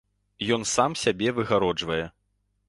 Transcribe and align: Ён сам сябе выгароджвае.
Ён 0.57 0.63
сам 0.71 0.95
сябе 1.01 1.29
выгароджвае. 1.41 2.01